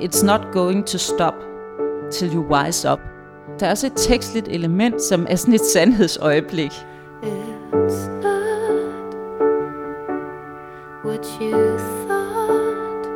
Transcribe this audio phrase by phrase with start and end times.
[0.00, 1.34] It's not going to stop
[2.10, 3.00] till you wise up.
[3.60, 6.70] Der er også et tekstligt element, som er sådan et sandhedsøjeblik.
[7.72, 9.14] It's not
[11.04, 13.06] what you thought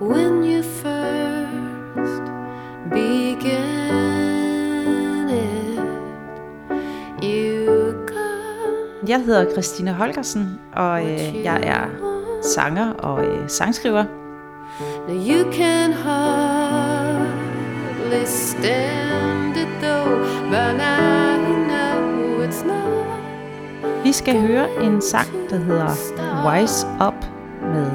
[0.00, 2.22] when you first
[2.90, 3.28] began
[5.28, 5.80] it.
[7.22, 11.86] You got Jeg hedder Christina Holgersen, og øh, jeg er
[12.42, 14.04] sanger og øh, sangskriver.
[15.08, 17.06] Now you can hardly
[18.26, 20.18] stand it though,
[20.50, 23.06] but now you know it's not.
[24.04, 25.90] Vi skal høre en sang, der hedder
[26.46, 27.26] Wise Up,
[27.62, 27.90] med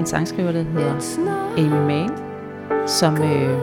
[0.00, 0.94] en sangskriver, der hedder
[1.58, 2.10] Amy Mann,
[2.86, 3.58] som øh,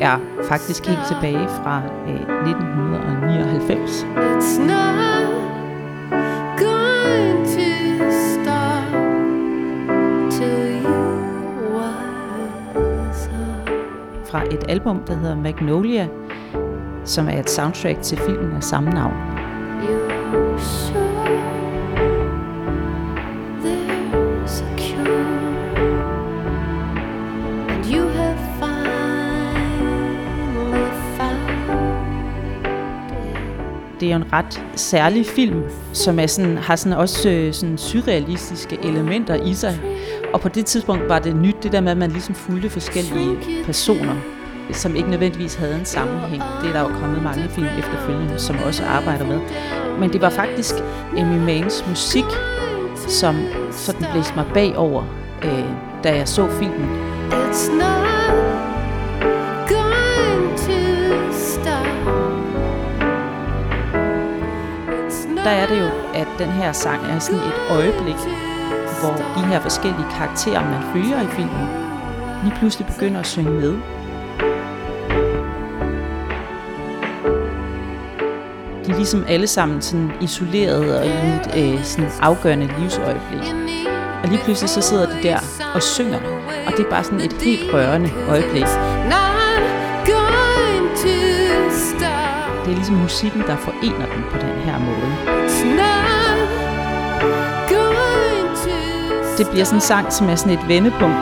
[0.00, 4.06] er faktisk helt tilbage fra øh, 1999.
[4.16, 5.03] It's not
[14.44, 16.08] fra et album, der hedder Magnolia,
[17.04, 19.14] som er et soundtrack til filmen af samme navn.
[27.92, 28.24] You it.
[34.00, 37.78] Det er jo en ret særlig film, som er sådan, har sådan også øh, sådan
[37.78, 39.80] surrealistiske elementer i sig.
[40.32, 43.36] Og på det tidspunkt var det nyt, det der med, at man ligesom fulgte forskellige
[43.64, 44.33] personer,
[44.72, 46.42] som ikke nødvendigvis havde en sammenhæng.
[46.62, 49.40] Det er der jo kommet mange film efterfølgende, som også arbejder med.
[49.98, 50.74] Men det var faktisk
[51.18, 52.24] Amy Manns musik,
[53.08, 53.36] som
[53.70, 55.04] sådan blæste mig bagover,
[55.44, 55.64] øh,
[56.04, 56.88] da jeg så filmen.
[57.30, 58.04] It's not
[65.44, 68.14] Der er det jo, at den her sang er sådan et øjeblik,
[69.00, 71.66] hvor de her forskellige karakterer, man følger i filmen,
[72.44, 73.93] lige pludselig begynder at synge med.
[78.86, 83.52] De er ligesom alle sammen sådan isoleret og i et øh, sådan afgørende livsøjeblik.
[84.22, 85.38] Og lige pludselig så sidder de der
[85.74, 86.18] og synger,
[86.66, 88.66] og det er bare sådan et helt rørende øjeblik.
[90.12, 91.16] going to
[91.70, 92.64] stop.
[92.64, 95.10] Det er ligesom musikken, der forener dem på den her måde.
[97.68, 101.16] Going to Det bliver sådan en sang, som er sådan et vendepunkt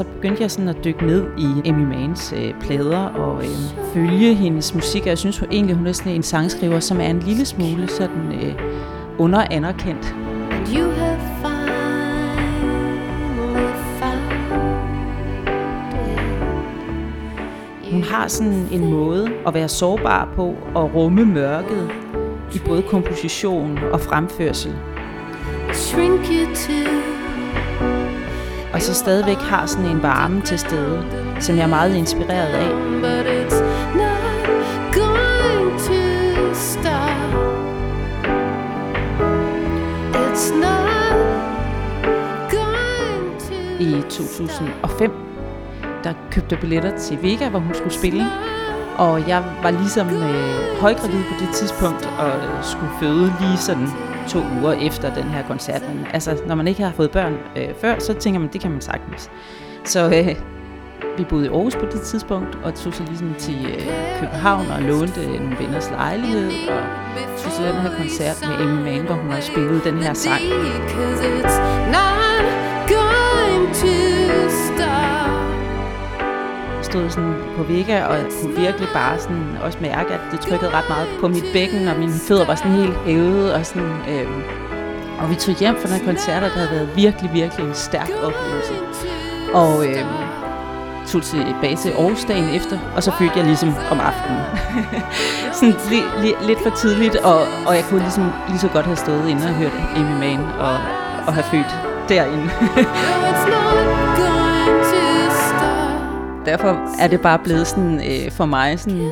[0.00, 4.34] så begyndte jeg sådan at dykke ned i Amy Manns øh, plader og øh, følge
[4.34, 5.02] hendes musik.
[5.02, 7.88] Og jeg synes hun, egentlig, hun er sådan en sangskriver, som er en lille smule
[7.88, 8.54] sådan øh,
[9.18, 10.14] underanerkendt.
[10.74, 11.16] You have.
[17.90, 21.90] Hun har sådan en måde at være sårbar på og rumme mørket
[22.54, 24.74] i både komposition og fremførsel.
[25.72, 27.19] Shrink you to
[28.80, 31.04] Og så stadigvæk har sådan en varme til stede,
[31.40, 32.70] som jeg er meget inspireret af.
[43.80, 45.10] I 2005,
[46.04, 48.26] der købte jeg billetter til Vega, hvor hun skulle spille.
[48.98, 54.09] Og jeg var ligesom øh, højgravid på det tidspunkt, og øh, skulle føde lige sådan
[54.30, 55.82] to uger efter den her koncert.
[55.88, 58.70] Men altså, når man ikke har fået børn øh, før, så tænker man, det kan
[58.70, 59.30] man sagtens.
[59.84, 60.36] Så øh,
[61.18, 63.86] vi boede i Aarhus på det tidspunkt, og tog så ligesom til øh,
[64.20, 68.82] København og lånte øh, en venners lejlighed, og tog til den her koncert med Amy
[68.82, 70.40] Mann, hvor hun har spillet den her sang.
[76.90, 80.70] Stod sådan på Vega, og jeg kunne virkelig bare sådan også mærke, at det trykkede
[80.70, 83.92] ret meget på mit bækken, og mine fødder var sådan helt hævet, og sådan...
[84.08, 84.28] Øh,
[85.20, 88.10] og vi tog hjem fra den koncert, og det havde været virkelig, virkelig en stærk
[88.22, 88.74] oplevelse.
[89.54, 90.04] Og øh,
[91.06, 94.40] tog tilbage til Aarhus dagen efter, og så fødte jeg ligesom om aftenen.
[95.58, 98.96] sådan li, li, lidt for tidligt, og, og jeg kunne ligesom lige så godt have
[98.96, 100.76] stået inde og hørt Amy Mann og,
[101.26, 101.72] og have født
[102.08, 102.50] derinde.
[106.50, 109.10] Derfor er det bare blevet sådan øh, for mig sådan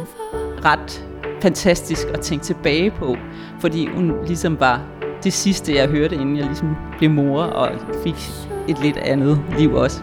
[0.64, 1.04] ret
[1.42, 3.16] fantastisk at tænke tilbage på,
[3.60, 4.80] fordi hun ligesom var
[5.24, 7.70] det sidste, jeg hørte, inden jeg ligesom blev mor og
[8.04, 8.14] fik
[8.68, 10.02] et lidt andet liv også.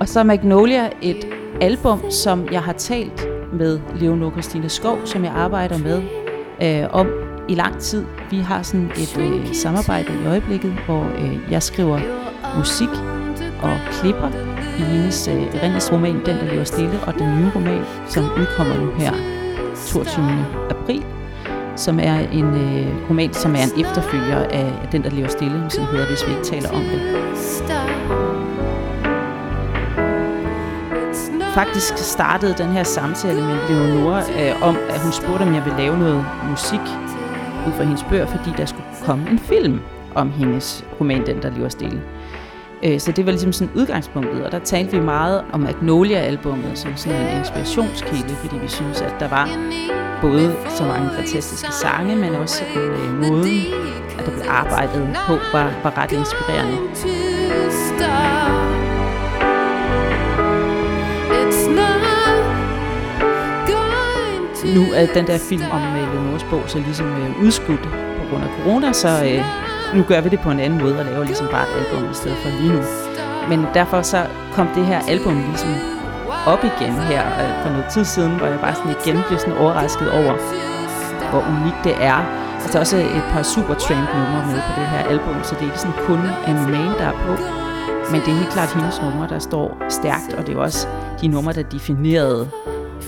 [0.00, 1.26] Og så er Magnolia et
[1.60, 6.02] album, som jeg har talt med Leonor Christine Skov, som jeg arbejder med,
[6.62, 7.06] øh, om
[7.48, 8.04] i lang tid.
[8.30, 12.00] Vi har sådan et øh, samarbejde i øjeblikket, hvor øh, jeg skriver
[12.56, 12.88] musik
[13.62, 14.30] og klipper
[14.78, 18.90] i hendes øh, erindringsroman Den, der lever stille, og den nye roman, som udkommer nu
[18.90, 19.12] her
[19.86, 20.24] 22.
[20.70, 21.04] april,
[21.76, 25.84] som er en øh, roman, som er en efterfølger af Den, der lever stille, som
[25.84, 27.00] hedder Hvis vi ikke taler om det.
[31.56, 35.78] Faktisk startede den her samtale med Leonora øh, om, at hun spurgte, om jeg ville
[35.78, 36.80] lave noget musik
[37.66, 39.80] ud fra hendes bøger, fordi der skulle komme en film
[40.14, 42.02] om hendes roman Den, der lever stille.
[42.84, 46.96] Øh, så det var ligesom sådan udgangspunktet, og der talte vi meget om Magnolia-albummet som
[46.96, 49.48] sådan en inspirationskilde, fordi vi synes, at der var
[50.20, 53.60] både så mange fantastiske sange, men også sådan, øh, måden,
[54.18, 56.78] at der blev arbejdet på, var, var ret inspirerende.
[64.74, 67.82] Nu er den der film om øh, Leonores bog så ligesom øh, udskudt
[68.18, 69.44] på grund af corona, så øh,
[69.96, 72.14] nu gør vi det på en anden måde og laver ligesom bare et album i
[72.14, 72.82] stedet for lige nu.
[73.48, 75.74] Men derfor så kom det her album ligesom
[76.46, 79.58] op igen her øh, for noget tid siden, hvor jeg bare sådan igen blev sådan
[79.62, 80.34] overrasket over,
[81.30, 82.20] hvor unikt det er.
[82.62, 85.80] Altså også et par Supertramp numre med på det her album, så det er ikke
[85.80, 86.20] sådan kun
[86.50, 87.32] en main, der er på.
[88.10, 90.88] Men det er helt klart hendes numre, der står stærkt, og det er også
[91.20, 92.48] de numre, der definerede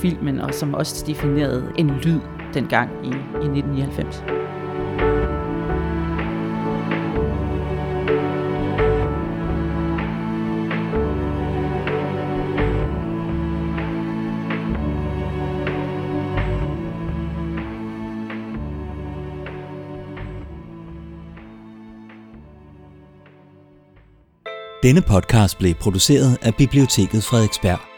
[0.00, 2.20] filmen, og som også definerede en lyd
[2.54, 4.24] dengang i, i 1999.
[24.82, 27.97] Denne podcast blev produceret af Biblioteket Frederiksberg.